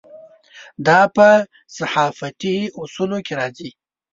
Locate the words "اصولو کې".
2.81-3.33